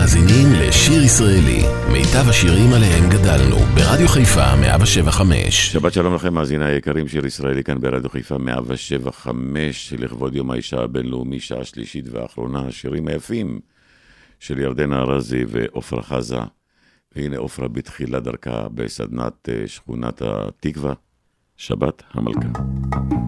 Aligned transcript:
מאזינים 0.00 0.46
לשיר 0.52 1.02
ישראלי, 1.02 1.62
מיטב 1.92 2.28
השירים 2.28 2.72
עליהם 2.72 3.10
גדלנו, 3.10 3.56
ברדיו 3.56 4.08
חיפה 4.08 4.56
175. 4.56 5.72
שבת 5.72 5.92
שלום 5.92 6.14
לכם, 6.14 6.34
מאזיני 6.34 6.64
היקרים, 6.64 7.08
שיר 7.08 7.26
ישראלי 7.26 7.64
כאן 7.64 7.80
ברדיו 7.80 8.10
חיפה 8.10 8.38
175, 8.38 9.92
לכבוד 9.92 10.34
יום 10.34 10.50
האישה 10.50 10.80
הבינלאומי, 10.80 11.40
שעה 11.40 11.64
שלישית 11.64 12.04
ואחרונה, 12.10 12.60
השירים 12.68 13.08
היפים 13.08 13.60
של 14.38 14.58
ירדנה 14.58 15.00
ארזי 15.00 15.44
ועופרה 15.48 16.02
חזה. 16.02 16.40
והנה 17.16 17.38
עופרה 17.38 17.68
בתחילת 17.68 18.22
דרכה 18.22 18.68
בסדנת 18.74 19.48
אה, 19.48 19.68
שכונת 19.68 20.22
התקווה, 20.22 20.92
שבת 21.56 22.02
המלכה. 22.14 23.19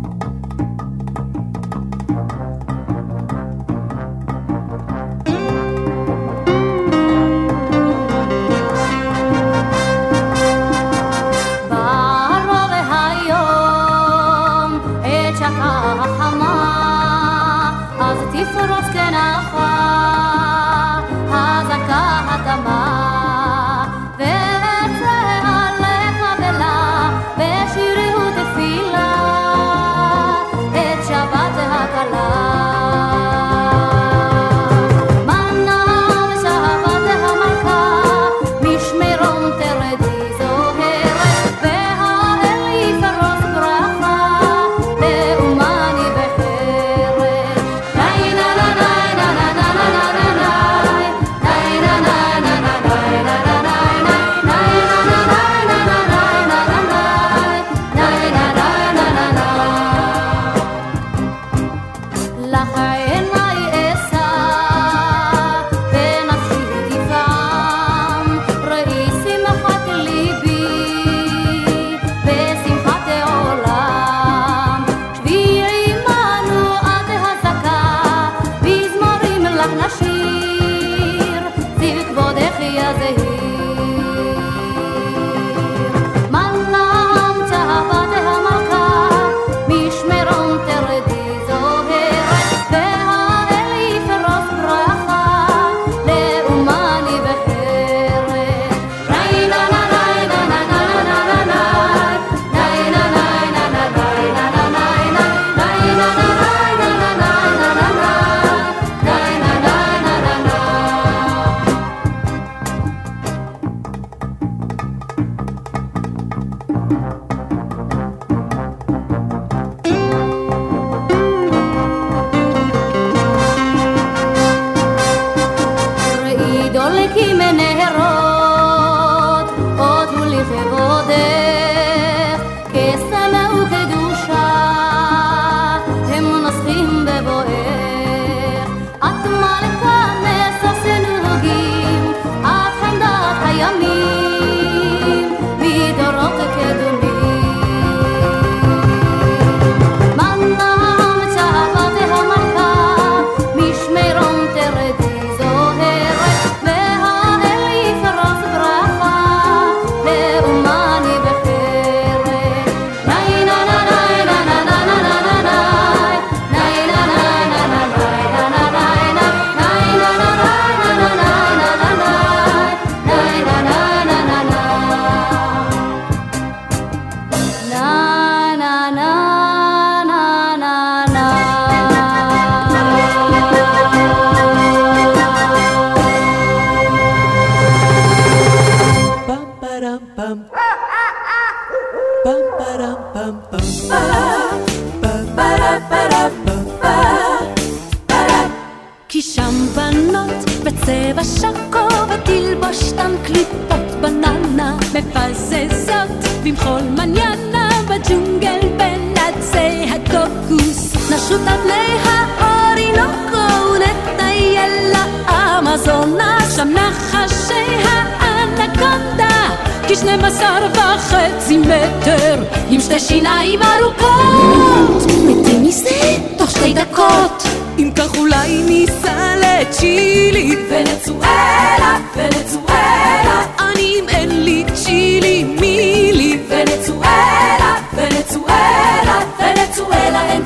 12 220.18 220.58
וחצי 220.74 221.58
מטר, 221.58 222.42
עם 222.70 222.80
שתי 222.80 222.98
שיניים 222.98 223.60
ארוכות. 223.62 225.02
מתים 225.26 225.64
מזה? 225.64 226.16
תוך 226.38 226.50
שתי 226.50 226.74
דקות. 226.74 227.42
אם 227.78 227.90
כך 227.96 228.16
אולי 228.18 228.62
ניסע 228.68 229.34
לצ'ילי. 229.36 230.56
ונצואלה, 230.68 231.98
ונצואלה. 232.16 233.46
אני 233.60 233.94
אם 234.00 234.08
אין 234.08 234.44
לי 234.44 234.64
צ'ילי 234.74 235.44
מילי. 235.44 236.38
ונצואלה, 236.48 237.74
ונצואלה, 237.94 239.18
ונצואלה 239.38 240.22
אין 240.32 240.42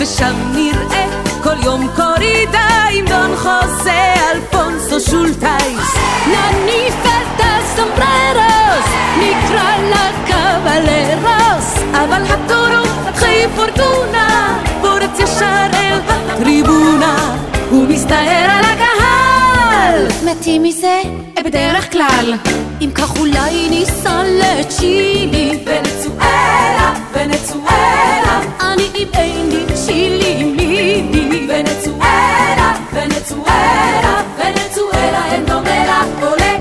ושם 0.00 0.34
נראה 0.54 1.06
כל 1.42 1.64
יום 1.64 1.88
קורידה 1.96 2.68
עם 2.90 3.04
דון 3.06 3.36
חוזה 3.36 4.14
אלפונסו 4.32 5.10
שולטייס. 5.10 5.96
נניף 6.26 6.94
את 7.02 7.40
הסומבררוס, 7.40 8.88
נקרא 9.18 9.76
לה 9.90 10.10
קבלרוס, 10.26 11.74
אבל 11.92 12.22
הטורו 12.24 13.14
חי 13.14 13.44
פורטונה, 13.56 14.58
פורץ 14.80 15.18
ישר 15.18 15.66
אל 15.74 16.00
הטריבונה, 16.08 17.36
הוא 17.70 17.88
מסתער 17.88 18.50
על 18.50 18.64
הקהל. 18.64 20.06
מתים 20.24 20.62
מזה? 20.62 21.02
בדרך 21.44 21.92
כלל. 21.92 22.34
אם 22.80 22.90
כך 22.94 23.18
אולי 23.18 23.68
ניסע 23.70 24.22
לצ'ילי, 24.24 25.58
ונצואלה, 25.66 26.94
ונצואלה, 27.12 28.40
אני 28.60 28.88
אם 28.94 29.08
אין 29.14 29.48
לי 29.50 29.57
צ'ילי, 29.88 30.44
מידי. 30.44 31.46
ונצואלה, 31.48 32.72
ונצואלה, 32.92 34.22
ונצואלה, 34.38 35.32
אין 35.32 35.44
דומה 35.46 35.86
לה 35.86 36.02
עולה. 36.20 36.58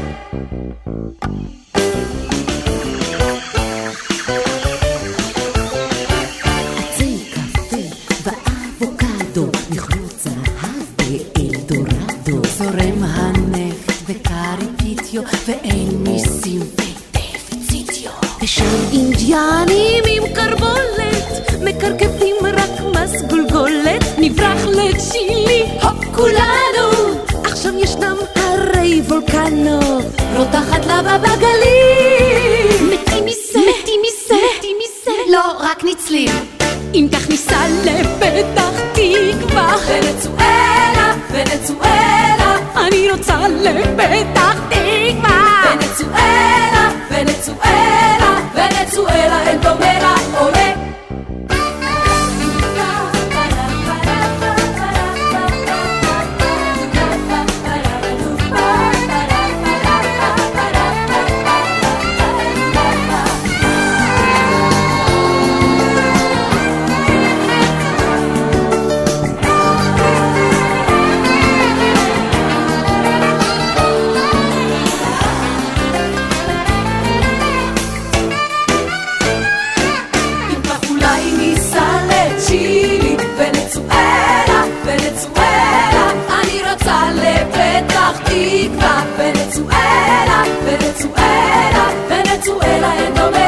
ואין 15.47 16.03
ניסים 16.03 16.61
ודפיציטיו. 16.61 18.11
ושם 18.43 18.63
אינדיאנים 18.91 20.03
עם 20.07 20.23
קרבולת 20.33 21.27
מקרקבים 21.63 22.35
נברח 24.37 24.65
לצ'ילי, 24.65 25.63
הופ 25.81 26.05
כולנו! 26.15 27.13
עכשיו 27.43 27.73
ישנם 27.79 28.15
הרי 28.35 29.01
וולקנו, 29.07 29.79
רותחת 30.35 30.85
לבה 30.85 31.17
בגליל! 31.17 32.93
מתים 32.93 33.25
מזה, 33.25 33.59
מתים 33.59 34.01
מזה, 34.01 34.35
מתים 34.57 34.77
מזה, 34.83 35.11
לא, 35.31 35.43
רק 35.59 35.83
ניצלים. 35.83 36.29
אם 36.93 37.07
כך 37.13 37.29
ניסע 37.29 37.67
לפתח 37.83 38.71
תקווה, 38.93 39.75
ונצואלה, 39.87 41.13
ונצואלה, 41.31 42.57
אני 42.75 43.11
רוצה 43.11 43.47
לפתח 43.47 44.59
תקווה! 44.69 45.63
ונצואלה, 45.71 46.89
ונצואלה, 47.11 48.39
ונצואלה, 48.53 49.47
אין 49.47 49.61
דומה 49.61 50.06
Venezuela 92.47 92.95
en 93.05 93.13
donde 93.13 93.46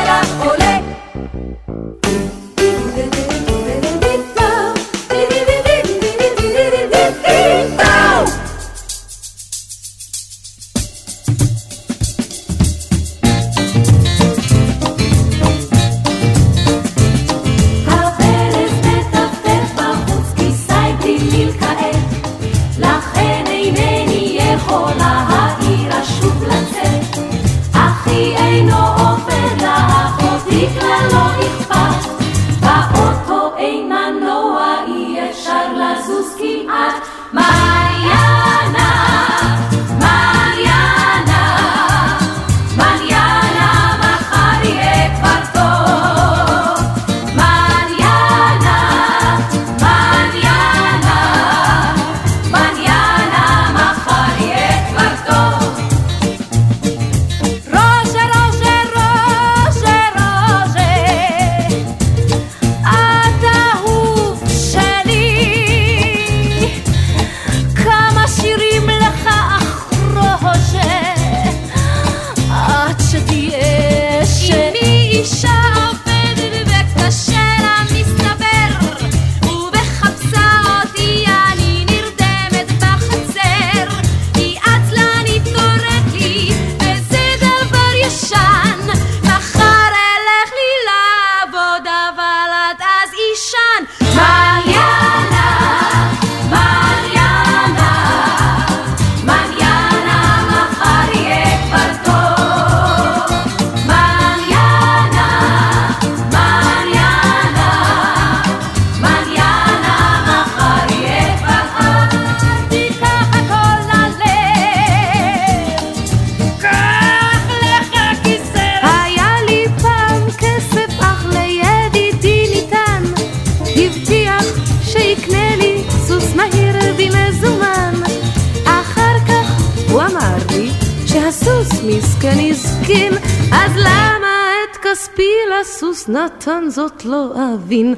נתן 136.25 136.63
זאת 136.69 137.05
לא 137.05 137.33
אבין. 137.53 137.95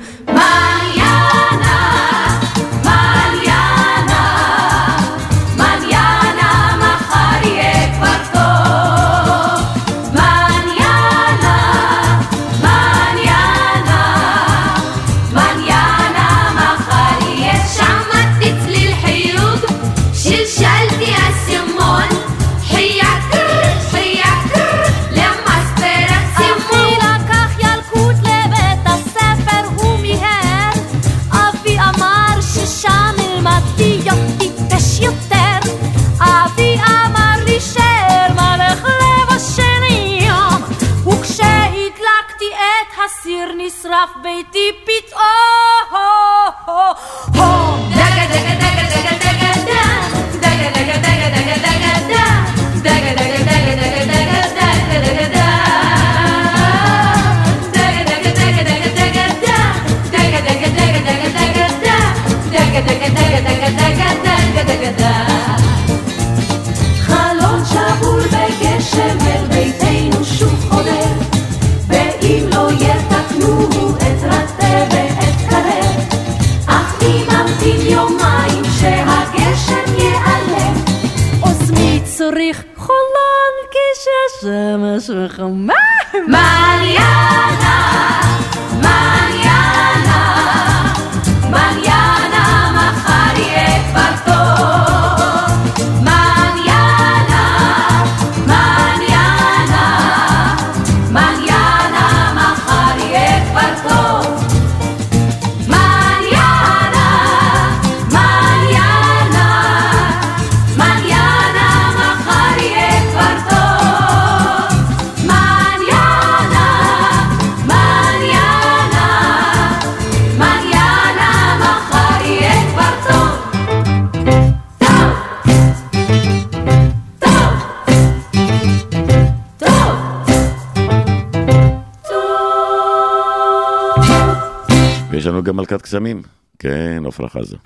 הפרחת 135.82 135.88
קסמים. 135.88 136.22
כן, 136.60 137.04
עפרה 137.08 137.30
חזה. 137.30 137.58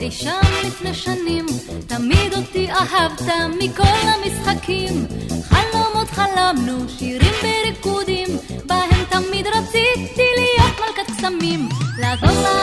אי 0.00 0.10
שם 0.10 0.40
לפני 0.66 0.94
שנים, 0.94 1.46
תמיד 1.86 2.34
אותי 2.36 2.70
אהבת 2.70 3.22
מכל 3.58 3.82
המשחקים. 3.82 5.06
חלומות 5.42 6.08
חלמנו, 6.08 6.88
שירים 6.88 7.34
וריקודים, 7.42 8.28
בהם 8.66 9.04
תמיד 9.10 9.46
רציתי 9.46 10.22
להיות 10.36 10.76
מלכת 10.80 11.12
קסמים. 11.16 11.68
לעזור 11.98 12.42
לה 12.42 12.57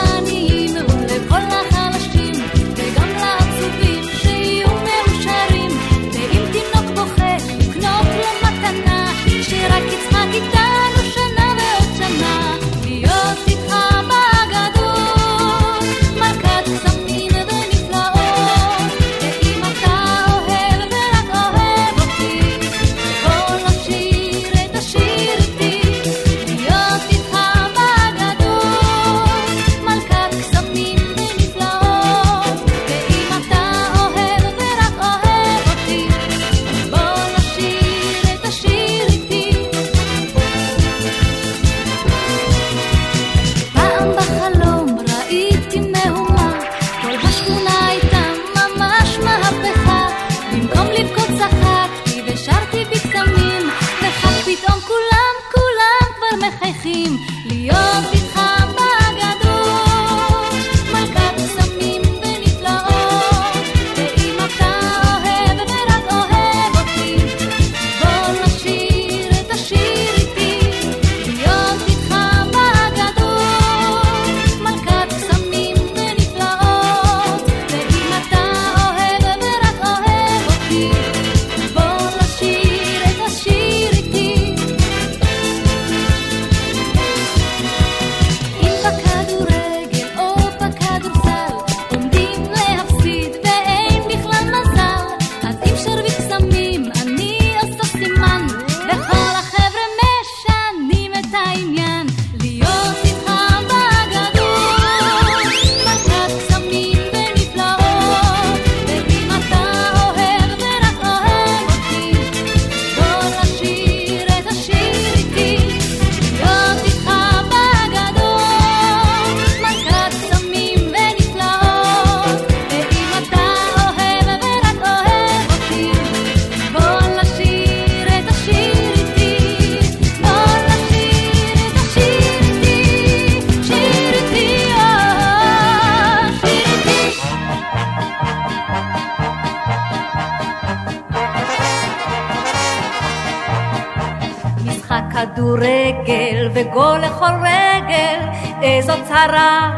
קרה, 149.16 149.70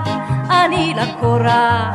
אני 0.50 0.95
לקורה. 0.97 1.92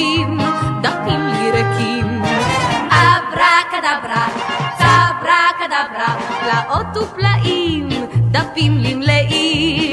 ריקים, 0.00 0.38
דפים 0.82 1.20
לי 1.26 1.50
ריקים. 1.50 2.22
אברה 2.88 3.58
כדברה, 3.70 4.26
צברה 4.78 5.48
כדברה, 5.58 6.16
פלאות 6.40 6.96
ופלאים, 6.96 7.88
דפים 8.30 8.78
לי 8.78 8.94
מלאים. 8.94 9.89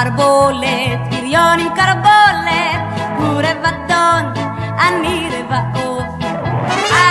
מערבולת, 0.00 1.00
בריון 1.10 1.58
עם 1.58 1.74
קרבולת, 1.74 2.80
הוא 3.16 3.42
רבדון, 3.42 4.32
אני 4.88 5.28
רבעו. 5.32 6.00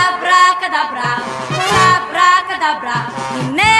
אברקדברה, 0.09 1.17
אברקדברה, 1.59 3.01
הנה 3.31 3.78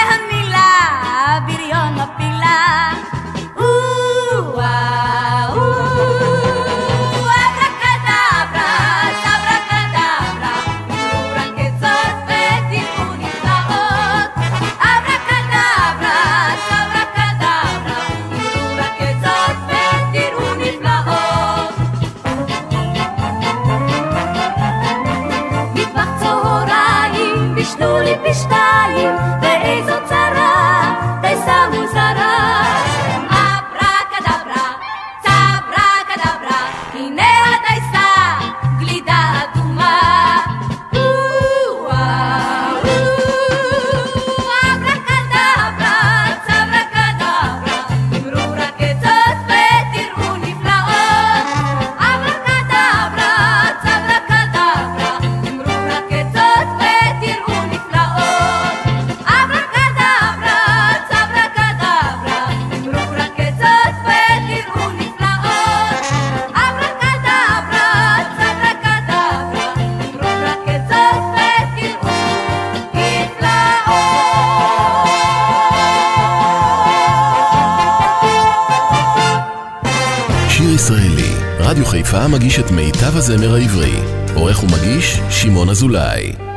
הזמר 83.20 83.54
העברי. 83.54 83.92
עורך 84.34 84.62
ומגיש, 84.62 85.20
שמעון 85.30 85.68
אזולאי. 85.68 86.49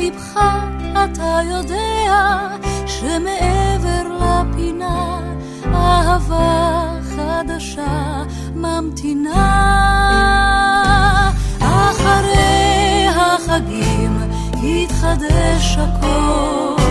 בלבך 0.00 0.40
אתה 1.04 1.40
יודע 1.50 2.48
שמעבר 2.86 4.18
לפינה 4.20 5.20
אהבה 5.74 6.90
חדשה 7.02 8.22
ממתינה. 8.54 9.70
אחרי 11.60 13.06
החגים 13.08 14.18
יתחדש 14.62 15.76
הכל, 15.78 16.82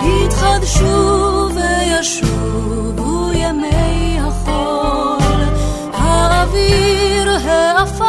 יתחדשו 0.00 1.48
וישובו 1.54 3.30
ימי 3.32 4.18
החול. 4.20 5.42
האוויר, 5.92 7.30
העפר, 7.30 8.07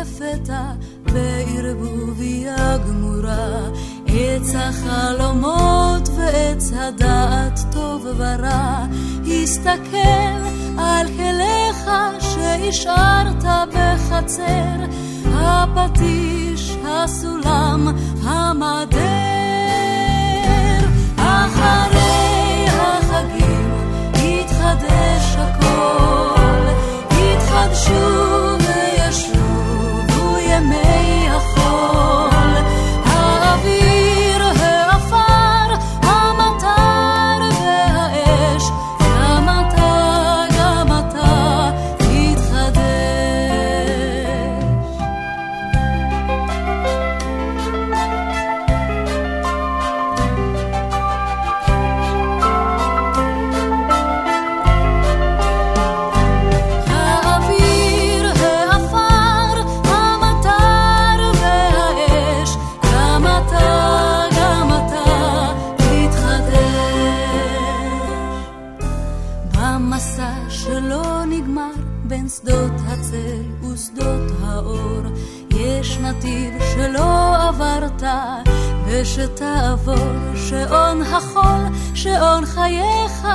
לפתע 0.00 0.62
בערבוביה 1.02 2.76
גמורה 2.78 3.68
עץ 4.06 4.54
החלומות 4.54 6.08
ועץ 6.16 6.70
הדעת 6.74 7.60
טוב 7.72 8.06
ורע. 8.16 8.86
הסתכל 9.26 10.32
על 10.78 11.06
כליך 11.06 11.90
שהשארת 12.20 13.44
בחצר. 13.72 14.84
הפטיש, 15.34 16.76
הסולם, 16.86 17.88
המדר. 18.22 18.98
אחרי 21.16 22.66
החגים 22.68 23.70
יתחדש 24.14 25.36
הכל. 25.38 26.66
יתחדשו 27.10 28.49
נגמר 71.50 71.70
בין 72.04 72.28
שדות 72.28 72.72
הצל 72.86 73.42
ושדות 73.62 74.32
האור, 74.42 75.02
יש 75.50 75.98
נתיב 75.98 76.54
שלא 76.74 77.36
עברת 77.48 78.02
ושתעבור, 78.86 80.34
שעון 80.34 81.02
החול, 81.02 81.64
שעון 81.94 82.46
חייך, 82.46 83.28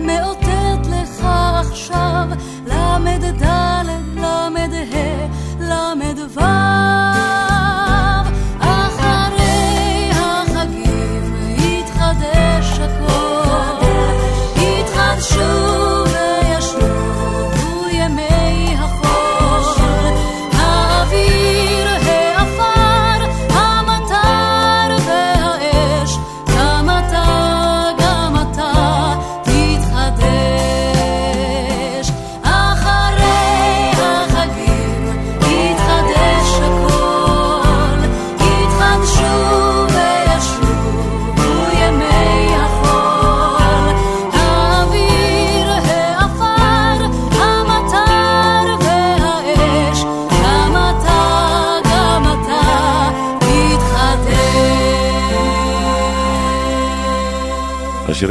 מאותת 0.00 0.86
לך 0.90 1.24
עכשיו, 1.60 2.28
למד 2.66 3.24
ד', 3.42 3.84
למד 4.16 4.72
ה', 4.72 5.26
למד 5.60 6.18
ו'. 6.34 7.21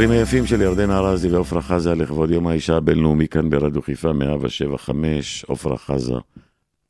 השירים 0.02 0.18
היפים 0.20 0.46
של 0.46 0.60
ירדנה 0.60 0.98
ארזי 0.98 1.28
ועפרה 1.28 1.62
חזה 1.62 1.94
לכבוד 1.94 2.30
יום 2.30 2.46
האישה 2.46 2.76
הבינלאומי 2.76 3.28
כאן 3.28 3.50
ברדיו 3.50 3.82
חיפה 3.82 4.12
175, 4.12 5.44
עפרה 5.48 5.78
חזה. 5.78 6.14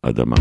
אדמה, 0.03 0.37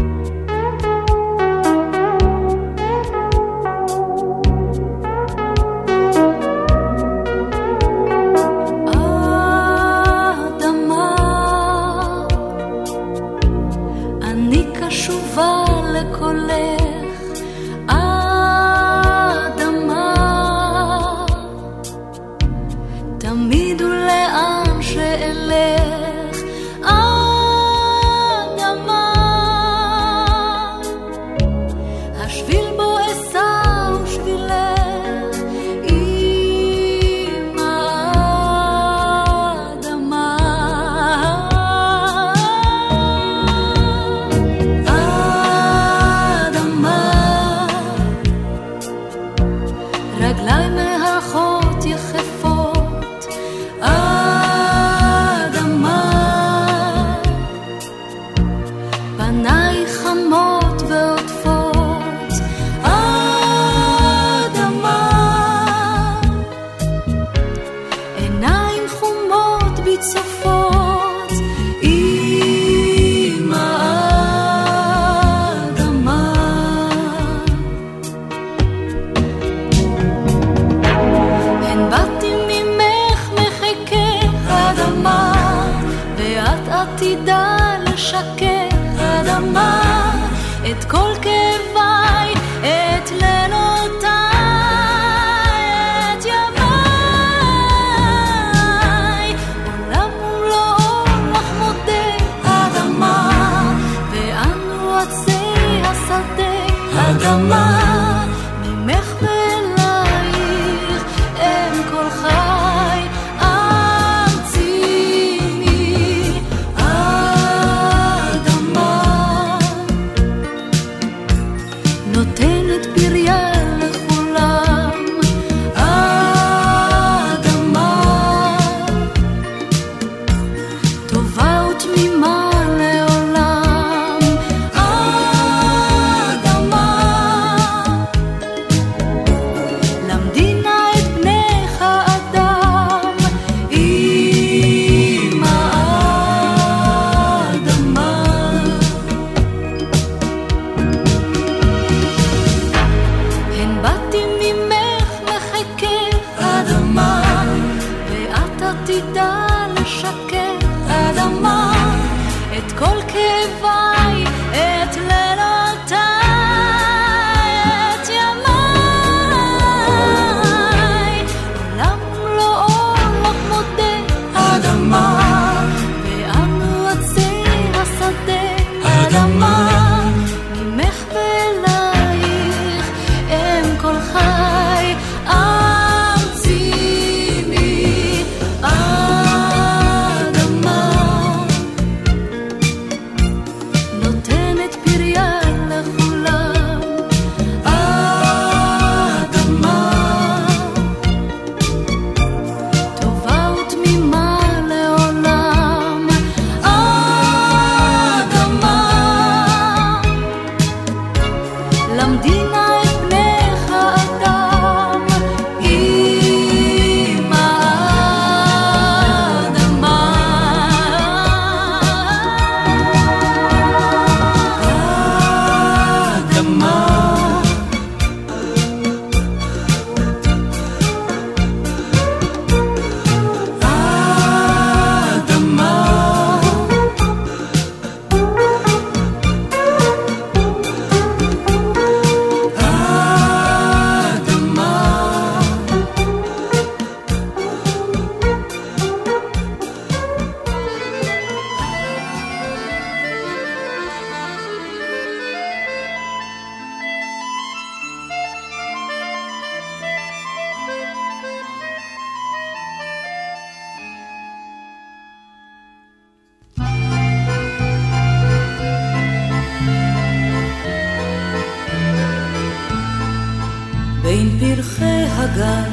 בין 274.12 274.40
פרחי 274.40 275.04
הגן 275.10 275.72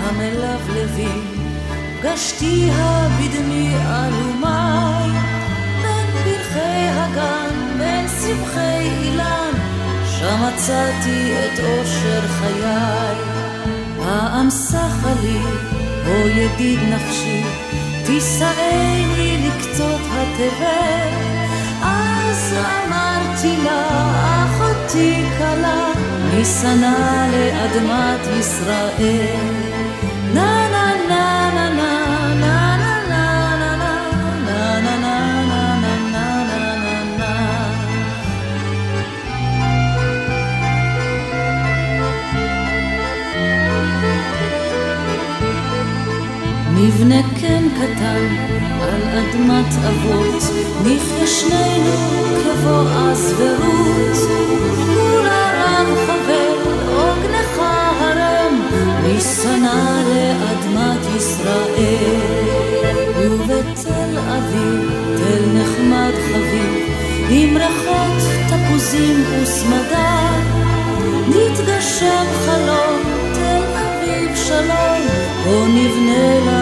המלבלבים, 0.00 1.24
פגשתיה 2.00 3.08
בדמי 3.18 3.74
אלומי. 3.74 5.18
בין 5.82 6.06
פרחי 6.24 6.88
הגן, 6.90 7.78
בין 7.78 8.08
סבכי 8.08 8.88
אילן, 9.02 9.52
שם 10.04 10.42
מצאתי 10.42 11.32
את 11.32 11.58
אושר 11.60 12.20
חיי. 12.28 13.16
פעם 13.98 14.50
שחה 14.50 15.12
לי, 15.22 15.38
או 16.06 16.28
ידיד 16.28 16.78
נפשי, 16.88 17.42
תישאני 18.04 19.48
לקצות 19.48 20.00
התבל. 20.10 21.08
אז 21.82 22.54
אמרתי 22.54 23.56
לה, 23.64 23.88
אחותי 24.44 25.24
כלה, 25.38 25.95
ניסנה 26.34 27.26
לאדמת 27.32 28.38
ישראל. 28.40 29.36
נה 30.34 30.66
נבנה 46.86 47.22
קן 47.40 47.68
קטן 47.76 48.36
על 48.80 49.02
אדמת 49.18 49.74
אבות, 49.88 50.42
נחיה 50.80 51.26
שנינו 51.26 51.92
כבוא 52.44 52.82
אז 52.90 53.34
ורות, 53.38 54.30
משנא 59.16 60.02
לאדמת 60.08 61.16
ישראל. 61.16 62.56
ובתל 63.16 64.18
אביב, 64.18 64.90
תל 65.16 65.46
נחמד 65.54 66.12
חביב, 66.26 66.88
עם 67.30 67.56
ריחות 67.56 68.22
תפוזים 68.48 69.24
וסמדה, 69.30 70.30
נתגשם 71.28 72.24
חלום, 72.44 73.02
תל 73.34 73.62
אביב 73.74 74.36
שלום, 74.36 75.06
פה 75.44 75.64
נבנה 75.68 76.38
לנו 76.38 76.55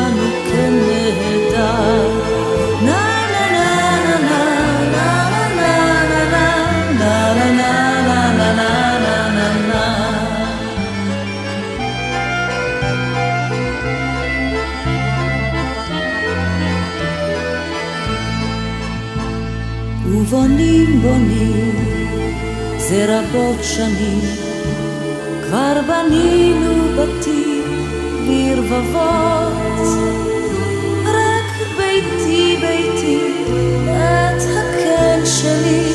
ריבוני, 21.04 21.70
זה 22.78 23.06
רבות 23.08 23.64
שנים, 23.64 24.20
כבר 25.42 25.80
בנינו 25.88 26.74
בתים 26.96 27.64
ברבבות, 28.26 29.88
רק 31.04 31.76
ביתי 31.76 32.56
ביתי, 32.60 33.20
את 33.86 34.42
הקן 34.42 35.20
שלי, 35.24 35.92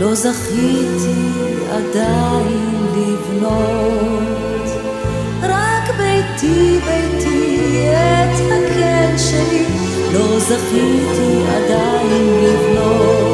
לא 0.00 0.14
זכיתי 0.14 1.30
עדיין 1.70 2.86
לבנות, 2.96 4.68
רק 5.42 5.90
ביתי 5.98 6.78
ביתי, 6.86 7.86
את 7.92 8.40
הקן 8.40 9.18
שלי, 9.18 9.64
לא 10.12 10.38
זכיתי 10.38 11.42
עדיין 11.48 12.26
לבנות. 12.42 13.29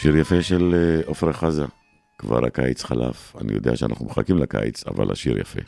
שיר 0.00 0.16
יפה 0.16 0.42
של 0.42 0.74
אה, 0.74 1.10
עפרה 1.10 1.32
חזה, 1.32 1.64
כבר 2.18 2.46
הקיץ 2.46 2.84
חלף. 2.84 3.36
אני 3.40 3.52
יודע 3.52 3.76
שאנחנו 3.76 4.06
מחכים 4.06 4.38
לקיץ, 4.38 4.86
אבל 4.86 5.12
השיר 5.12 5.38
יפה. 5.38 5.60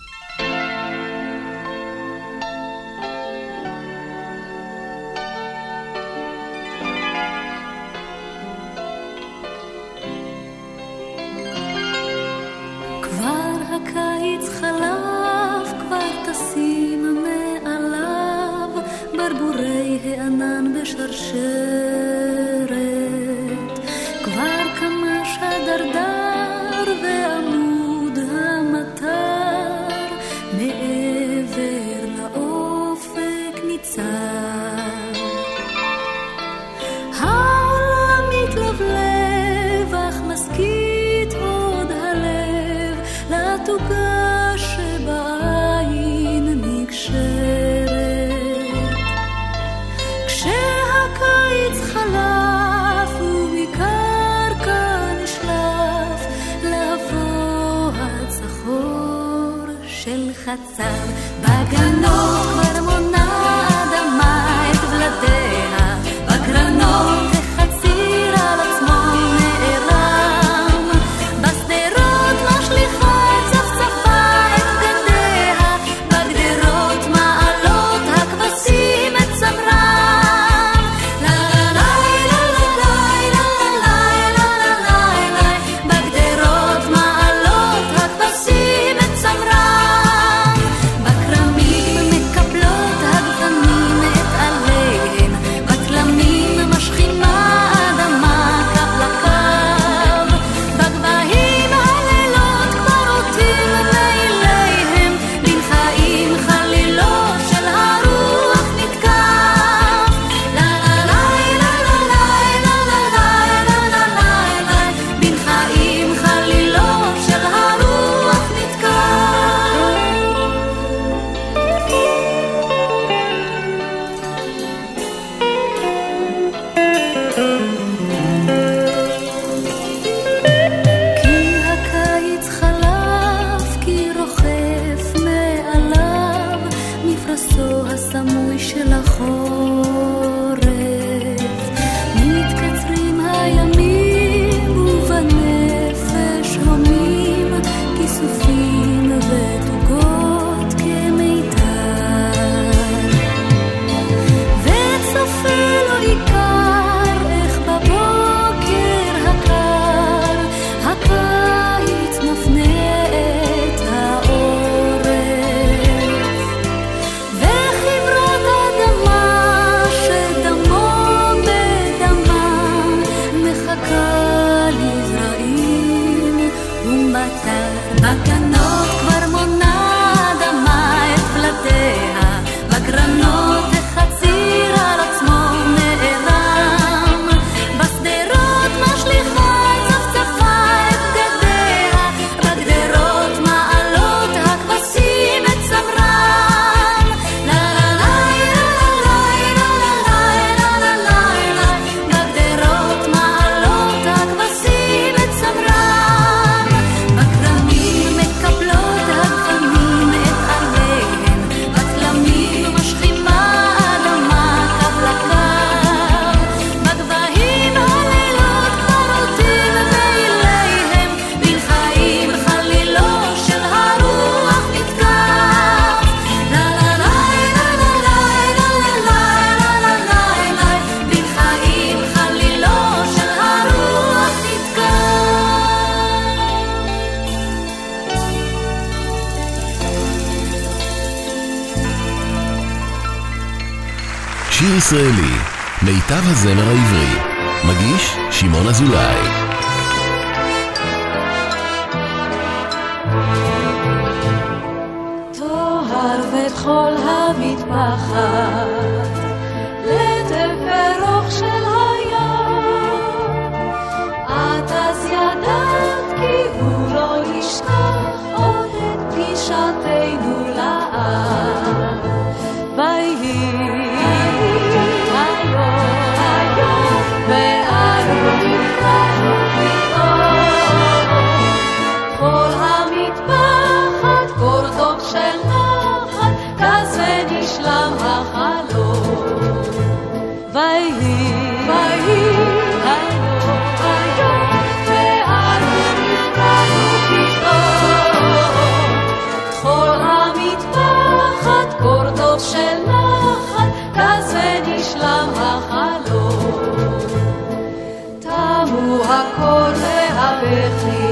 הקול 309.11 309.73
והבכי 309.75 311.12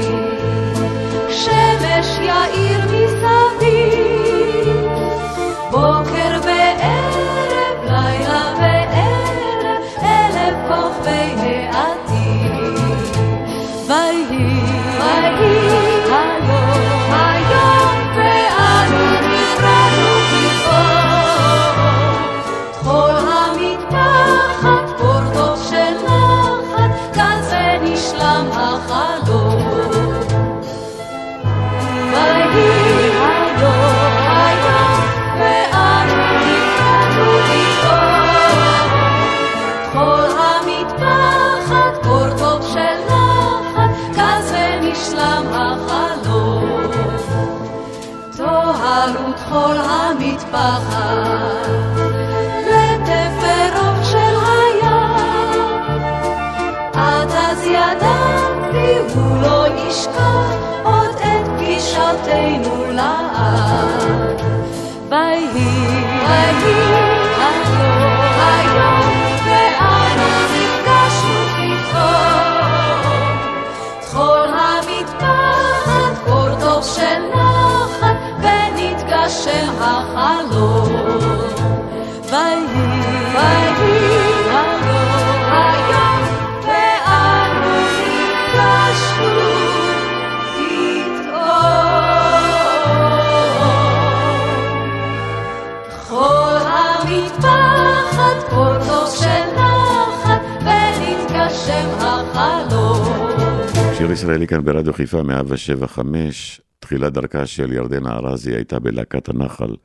שיר 104.11 104.17
ישראלי 104.17 104.47
כאן 104.47 104.65
ברדיו 104.65 104.93
חיפה 104.93 105.23
175, 105.23 106.61
תחילת 106.79 107.13
דרכה 107.13 107.45
של 107.45 107.73
ירדנה 107.73 108.11
ארזי 108.11 108.55
הייתה 108.55 108.79
בלהקת 108.79 109.29
הנחל, 109.29 109.75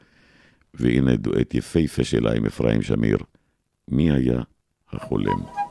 והנה 0.75 1.17
דואט 1.17 1.55
יפהפה 1.55 2.05
שלה 2.05 2.33
עם 2.33 2.47
אפרים 2.47 2.83
שמיר, 2.83 3.19
מי 3.89 4.11
היה 4.11 4.41
החולם? 4.93 5.66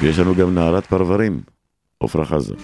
ויש 0.00 0.18
לנו 0.18 0.34
גם 0.34 0.54
נערת 0.54 0.86
פרברים, 0.86 1.40
עפרה 2.00 2.24
חזה. 2.24 2.54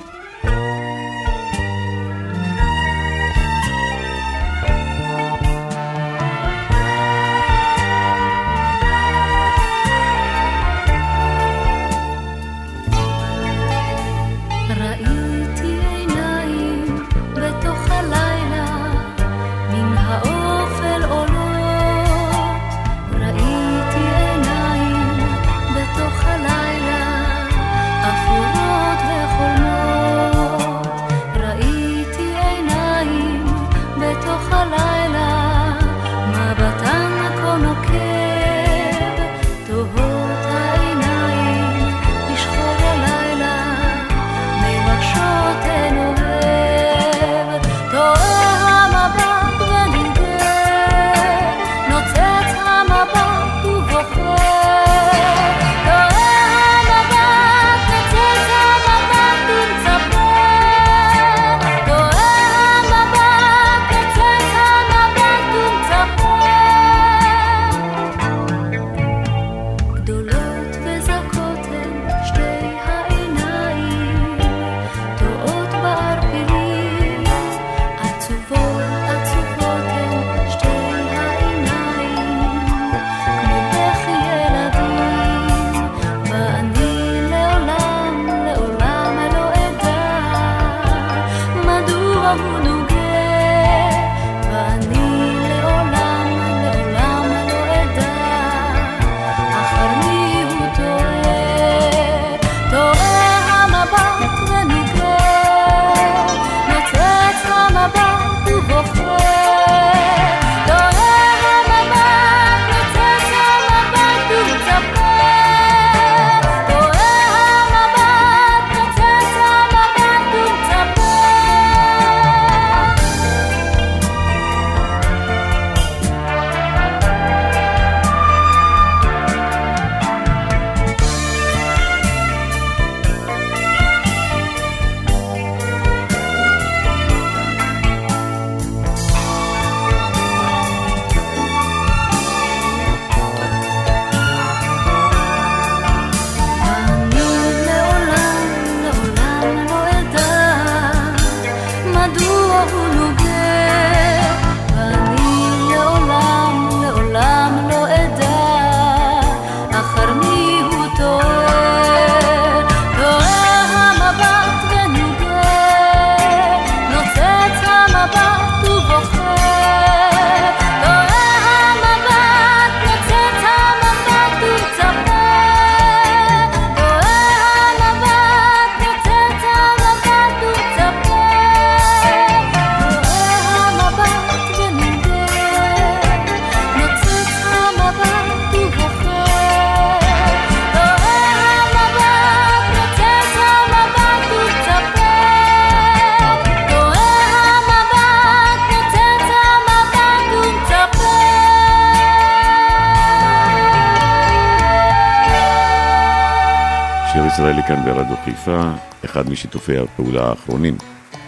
חיפה, 208.37 208.70
אחד 209.05 209.30
משיתופי 209.30 209.78
הפעולה 209.78 210.28
האחרונים, 210.28 210.76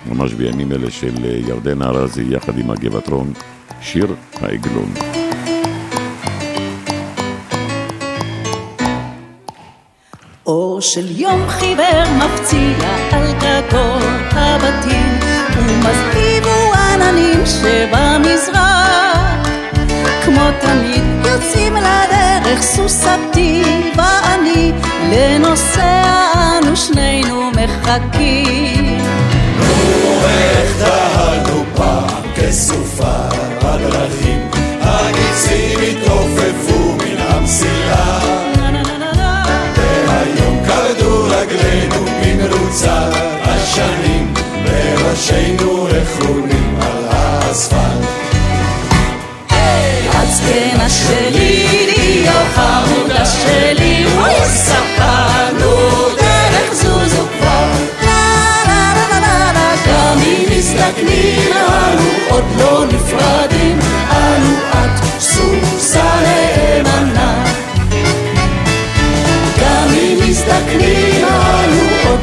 ממש 0.07 0.33
בימים 0.33 0.73
אלה 0.73 0.91
של 0.91 1.15
אה, 1.25 1.31
ירדן 1.49 1.83
ארזי 1.83 2.25
יחד 2.31 2.59
עם 2.59 2.71
הגבעתרון, 2.71 3.33
שיר 3.81 4.15
העגלון. 4.41 4.95
אור 10.47 10.81
של 10.81 11.21
יום 11.21 11.49
חיוור 11.49 12.05
מפציע 12.19 12.97
על 13.13 13.27
גגות 13.33 14.03
הבתים 14.31 15.19
ומזכיב 15.57 16.45
הוא 16.45 16.75
עננים 16.75 17.41
שבמזרח 17.47 18.99
כמו 20.25 20.49
תמיד 20.61 21.05
יוצאים 21.27 21.68
לדרך 22.49 22.63
סוסתי 22.63 23.63
ואני 23.97 24.73
לנוסע 25.11 26.03
אנו 26.35 26.77
שנינו 26.77 27.51
מחכים. 27.51 28.99
נו 29.59 30.21
איך 30.25 30.79
דהרנו 30.79 31.65
פעם 31.75 32.23
כסופה 32.37 33.29
בדרכים 33.59 34.49
הגיצים 34.81 35.79
התעופפו 35.91 36.93
מן 36.93 37.17
המסילה. 37.19 38.19
והיום 40.07 40.63
קרדו 40.67 41.25
רגלינו 41.25 42.05
במרוצת 42.23 43.13
השנים 43.43 44.35
וראשינו 44.65 45.87
רכונים 45.91 46.77
על 46.81 47.05
האספלט. 47.11 48.09
הזקנה 50.13 50.91
שלי, 50.91 51.88
להיות 52.29 52.47
חמודה 52.55 53.25
שלי, 53.25 54.05
אוי 54.17 54.45
ספרנו 54.45 55.77
דרך 56.19 56.73
זוזו 56.73 57.27
כבר. 57.39 57.71
לה 58.03 58.63
לה 58.67 59.21
לה 59.21 59.53
לה 59.53 59.75
גם 59.87 60.19
אם 60.19 60.45
עוד 62.31 62.45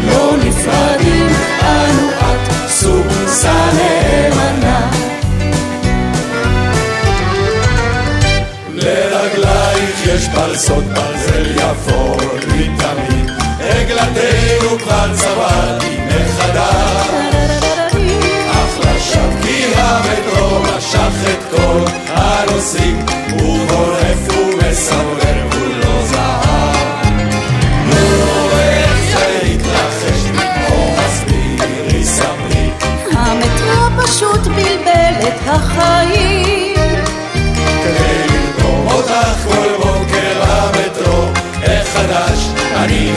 לא 0.05 0.37
נפרדים, 0.37 1.27
אנו 1.67 2.09
את 2.09 2.69
סוסה 2.69 3.53
נאמנה. 3.73 5.14
יש 10.15 10.27
פרסות 10.27 10.83
ברזל 10.83 11.51
יפות 11.51 12.45
מתמיד. 12.47 13.31
עגלתנו 13.59 14.79
כבר 14.79 15.15
צבעתי 15.15 15.97
מחדש. 16.07 17.09
אך 18.51 18.79
לשווא 18.79 19.41
כי 19.41 19.65
המטרו 19.75 20.59
משך 20.59 21.29
את 21.31 21.55
כל 21.55 21.85
הנוסעים 22.07 23.05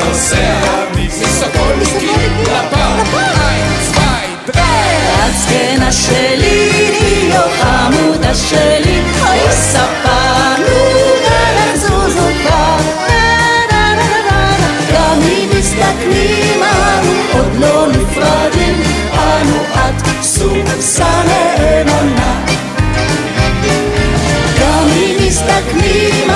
נוסע 0.09 0.61
מסוקוליקי 0.97 2.07
לפעמיים 2.43 3.69
הזקנה 5.29 5.93
שלי, 5.93 6.71
להיות 7.01 7.51
חמודה 7.61 8.35
שלי, 8.35 9.03
אוי 9.21 9.53
ספרנו 9.53 10.65
דרך 11.25 11.77
זוזו 11.77 12.29
כבר. 12.43 12.77
גם 14.93 15.19
אם 15.23 15.49
מסתכלים 15.59 16.63
אנו 16.63 17.13
עוד 17.33 17.57
לא 17.59 17.87
נפרדים, 17.89 18.83
אנו 19.15 19.63
את 19.75 20.23
סוסה 20.23 21.23
נאמנה. 21.27 22.45
גם 24.61 24.89
אם 24.97 25.17
מסתכלים 25.27 26.28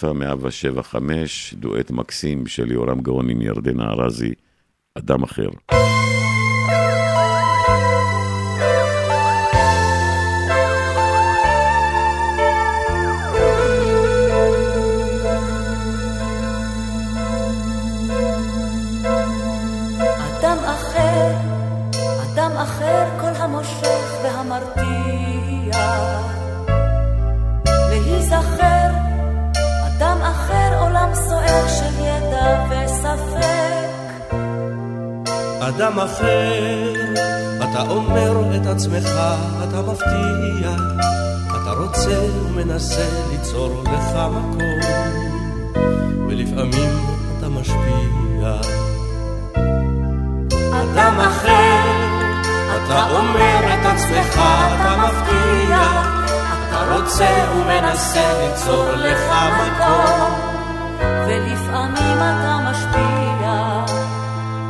חיפה 0.00 0.12
175, 0.12 1.54
דואט 1.54 1.90
מקסים 1.90 2.46
של 2.46 2.72
יורם 2.72 3.00
גאון 3.00 3.30
עם 3.30 3.42
ירדנה 3.42 3.84
ארזי, 3.84 4.32
אדם 4.98 5.22
אחר. 5.22 5.48
המושך 23.40 24.14
והמרתיע. 24.22 25.78
להיזכר, 27.90 28.79
סוער 31.14 31.68
של 31.68 32.00
ידע 32.00 32.64
וספק. 32.70 33.90
אדם 35.60 35.98
אחר, 35.98 36.92
אתה 37.56 37.82
אומר 37.88 38.56
את 38.56 38.66
עצמך, 38.66 39.10
אתה 39.68 39.82
מבטיח, 39.82 40.80
אתה 41.46 41.70
רוצה 41.70 42.18
ומנסה 42.44 43.08
ליצור 43.30 43.82
לך 43.84 44.16
מקום, 44.30 44.80
ולפעמים 46.28 46.90
אתה 47.38 47.48
משפיע. 47.48 48.60
אדם 50.72 51.20
אחר, 51.20 52.10
אתה 52.76 53.10
אומר 53.10 53.60
את 53.74 53.86
עצמך, 53.86 54.34
אתה 54.34 54.96
מבטיח, 54.96 56.08
אתה 56.68 56.94
רוצה 56.94 57.28
ומנסה 57.56 58.32
ליצור 58.42 58.90
לך 58.94 59.32
מקום, 59.60 60.49
ולפעמים 61.00 62.16
אתה 62.16 62.58
משפיע. 62.70 63.20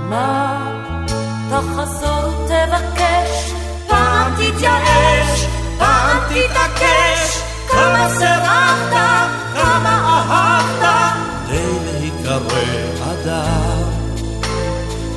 מה 0.09 0.59
תחזור 1.51 2.25
ותבקש, 2.29 3.53
פעם 3.87 4.33
תתייאש, 4.35 5.47
פעם 5.79 6.19
תתעקש, 6.29 7.43
כמה 7.69 8.09
סירבת, 8.19 9.31
כמה 9.55 10.25
אהבת, 10.31 11.17
כדי 11.47 12.01
להיקרא 12.01 13.13
אדם. 13.13 13.83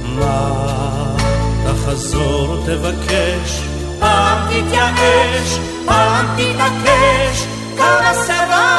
מה 0.03 0.51
תחזור 1.66 2.49
ותבקש, 2.49 3.61
פעם 3.99 4.47
תתייאש, 4.47 5.59
פעם 5.86 6.26
תתעקש, 6.36 7.45
כמה 7.78 8.14
סירבת 8.14 8.72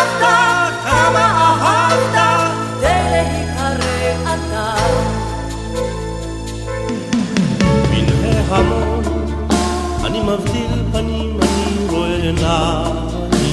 אינם 12.25 12.93
אני. 13.22 13.53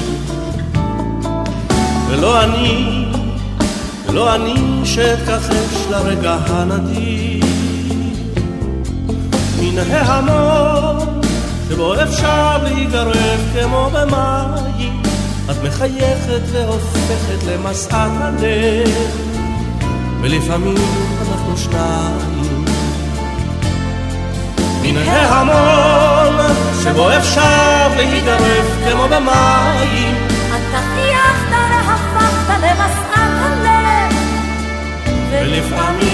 ולא 2.09 2.43
אני, 2.43 3.05
לא 4.13 4.35
אני 4.35 4.85
שאתכחש 4.85 5.85
לרגע 5.89 6.37
הנדיר. 6.47 7.45
מן 9.59 9.77
ההמון 9.77 11.21
שבו 11.69 11.93
אפשר 12.03 12.63
להיגרף 12.63 13.41
כמו 13.53 13.89
במים, 13.93 15.01
את 15.51 15.55
מחייכת 15.63 16.41
והופכת 16.51 17.43
למשאת 17.47 17.93
הלב, 17.93 18.89
ולפעמים 20.21 20.77
אנחנו 21.21 21.57
שניים. 21.57 22.50
מן 24.93 25.07
ההמון 25.07 26.37
שבו 26.83 27.17
אפשר 27.17 27.87
להיגרף 27.95 28.67
כמו 28.89 29.07
במים. 29.07 30.27
אתה 30.49 30.79
חייכת, 30.93 31.51
הפכת 31.87 32.49
למסעת 32.49 33.65
הלב, 33.65 34.13
ולפעמים 35.31 36.10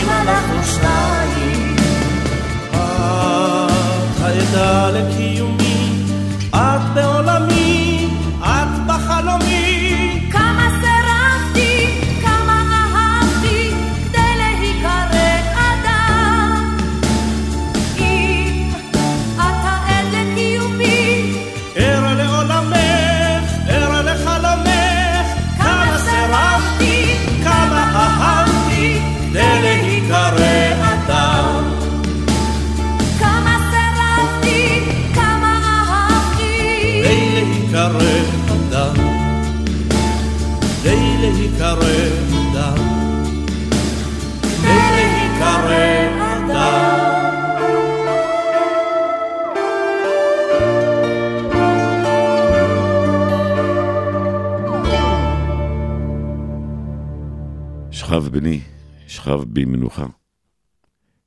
הרב 59.37 59.45
במנוחה. 59.53 60.05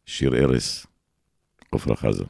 שיר 0.06 0.34
ארס, 0.34 0.86
עפרה 1.72 1.96
חזה. 1.96 2.24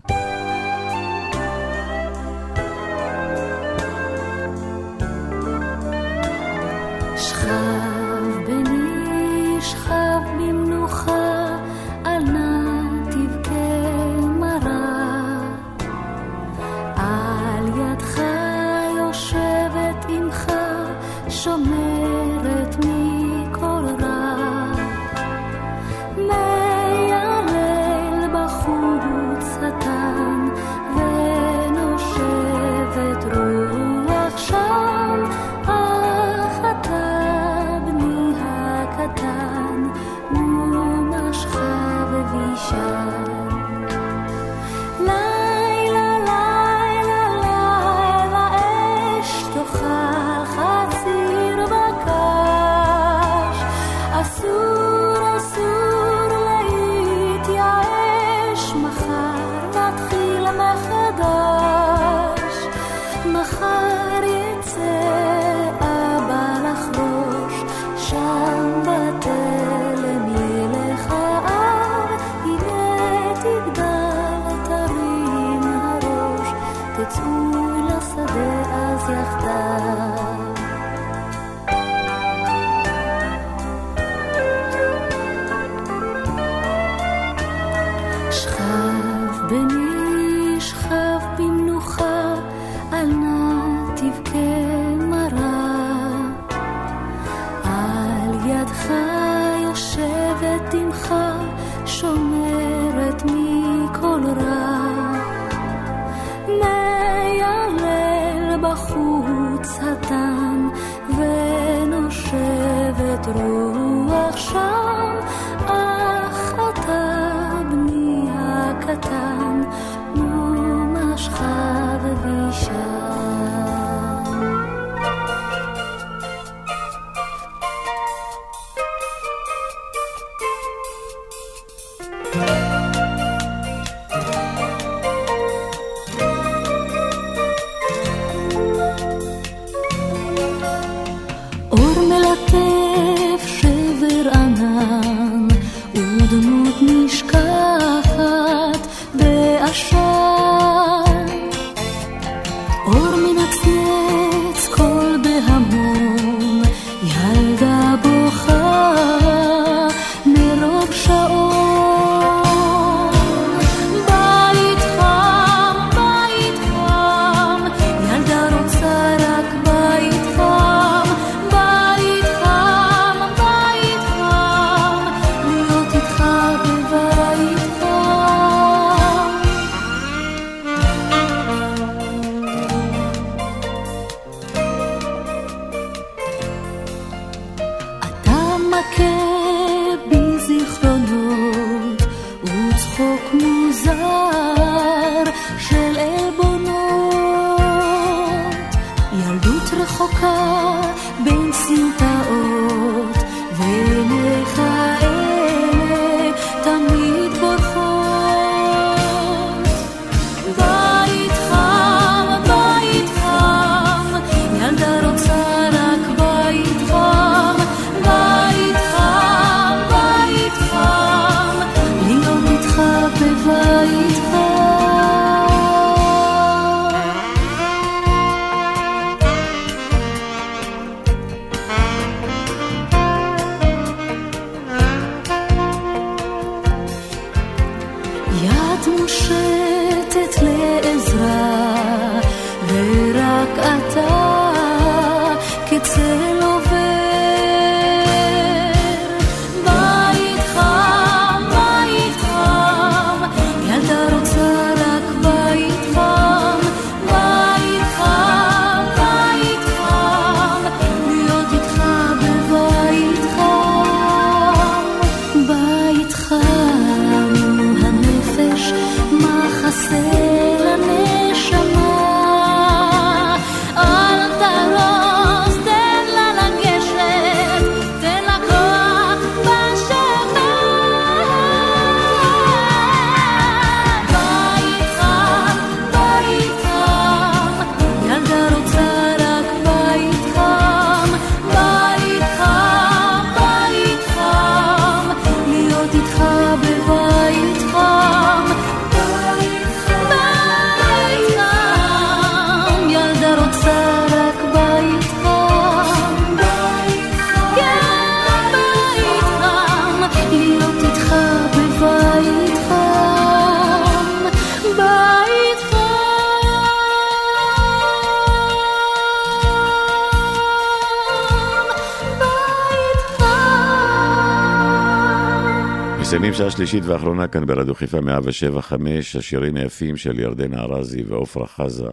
שלישית 326.60 326.84
ואחרונה 326.86 327.26
כאן 327.26 327.46
ברדיו 327.46 327.74
חיפה 327.74 328.00
107 328.00 328.62
5, 328.62 329.16
השירים 329.16 329.56
היפים 329.56 329.96
של 329.96 330.18
ירדנה 330.18 330.60
ארזי 330.60 331.02
ועופרה 331.02 331.46
חזה 331.46 331.86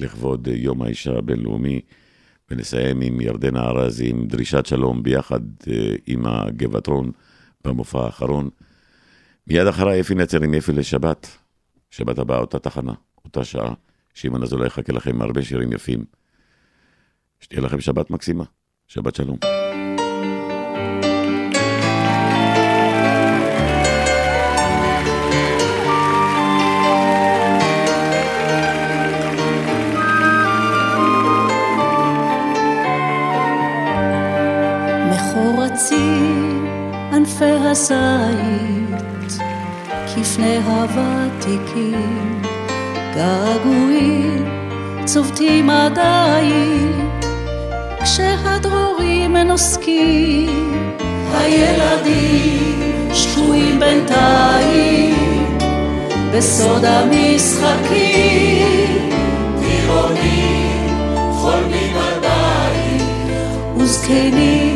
לכבוד 0.00 0.48
יום 0.52 0.82
האישה 0.82 1.18
הבינלאומי. 1.18 1.80
ונסיים 2.50 3.00
עם 3.00 3.20
ירדנה 3.20 3.60
ארזי 3.60 4.08
עם 4.08 4.26
דרישת 4.26 4.66
שלום 4.66 5.02
ביחד 5.02 5.40
אה, 5.68 5.94
עם 6.06 6.26
הגבעתרון 6.26 7.10
במופע 7.64 8.04
האחרון. 8.04 8.48
מיד 9.46 9.66
אחריי 9.66 10.00
אפי 10.00 10.14
נצר 10.14 10.42
עם 10.42 10.54
אפי 10.54 10.72
לשבת. 10.72 11.36
שבת 11.90 12.18
הבאה 12.18 12.38
אותה 12.38 12.58
תחנה, 12.58 12.92
אותה 13.24 13.44
שעה. 13.44 13.74
שמעון 14.14 14.42
אזולאי 14.42 14.66
יחכה 14.66 14.92
לכם 14.92 15.22
הרבה 15.22 15.42
שירים 15.42 15.72
יפים. 15.72 16.04
שתהיה 17.40 17.60
לכם 17.60 17.80
שבת 17.80 18.10
מקסימה. 18.10 18.44
שבת 18.86 19.14
שלום. 19.14 19.55
מחורצים 35.76 36.66
ענפי 37.12 37.44
הזית, 37.44 39.38
כפני 40.14 40.56
הוותיקים, 40.56 42.42
געגועים 43.14 44.44
צובטים 45.04 45.70
עדיין, 45.70 47.10
כשהדרורים 48.02 49.36
נוסקים, 49.36 50.92
הילדים 51.34 52.82
שקועים 53.12 53.80
בינתיים, 53.80 55.14
בסוד 56.34 56.84
המשחקים, 56.84 58.30
טירונים 59.60 60.88
חולמים 61.32 61.96
בית, 62.20 63.02
וזקנים 63.76 64.75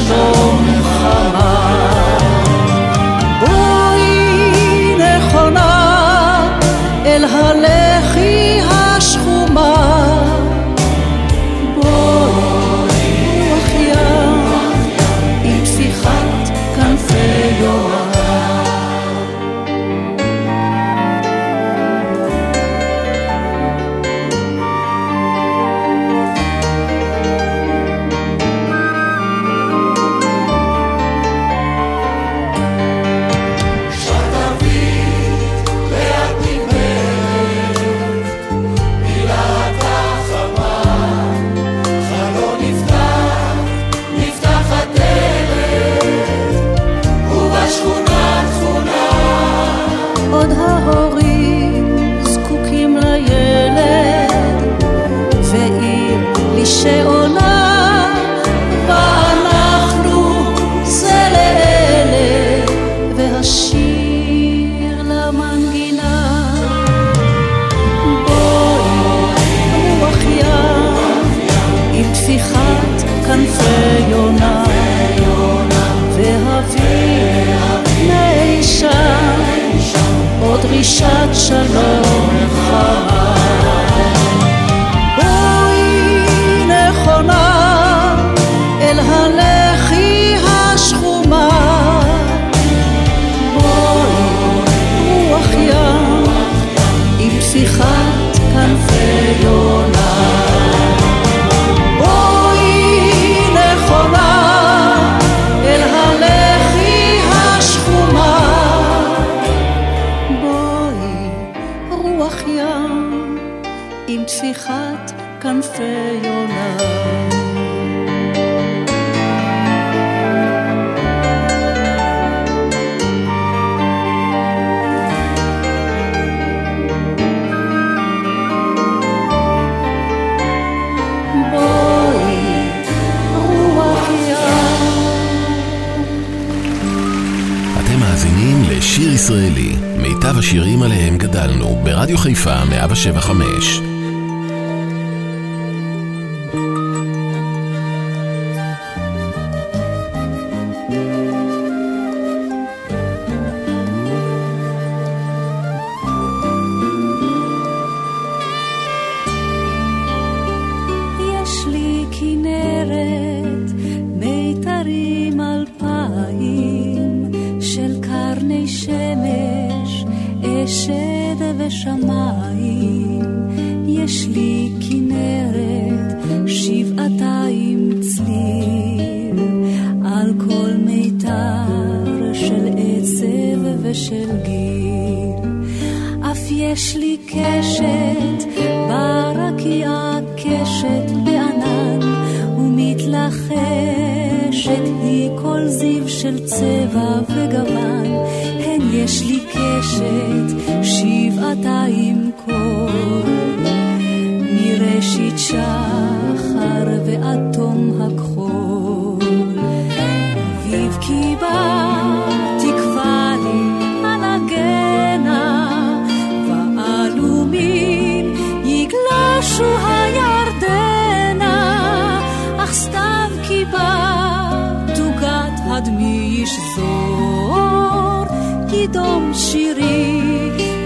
שב 223.31 223.43
כי 223.47 223.65
בא 223.65 224.85
תוגת 224.95 225.59
הדמי 225.65 226.43
ישזור, 226.43 228.25
ידום 228.73 229.31
שירי 229.33 230.21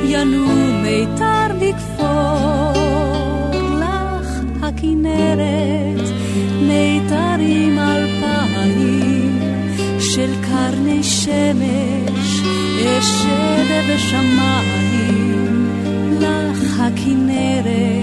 ינום 0.03 0.83
מיתר 0.83 1.47
לכפור. 1.61 2.75
לך 3.79 4.29
הכנרת 4.61 6.09
מיתרים 6.61 7.79
אלפיים 7.79 9.39
של 9.99 10.31
קרני 10.41 11.03
שמש 11.03 12.41
אשב 12.79 13.93
בשמיים 13.93 15.69
לך 16.21 16.79
הכנרת 16.79 17.94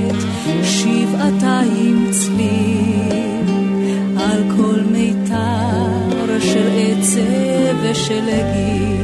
בשלגי. 7.93 8.97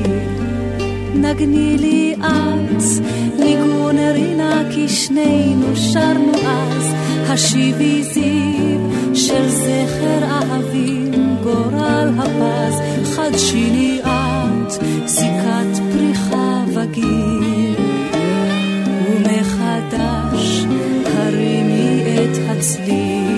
נגני 1.14 1.76
לי 1.78 2.14
אז, 2.22 3.02
ניגון 3.38 3.98
רינה, 3.98 4.62
כי 4.74 4.88
שנינו 4.88 5.76
שרנו 5.76 6.32
אז, 6.46 6.94
השיבי 7.28 8.02
זיו 8.02 8.80
של 9.14 9.48
זכר 9.48 10.24
אהבים, 10.24 11.36
גורל 11.42 12.08
הפז, 12.18 12.80
חדשי 13.16 13.70
לי 13.70 14.00
את, 14.02 14.72
זיקת 15.06 15.82
פריחה 15.92 16.64
וגיל. 16.74 17.74
ומחדש 19.06 20.64
הרימי 21.04 22.02
את 22.02 22.38
הצליל. 22.48 23.37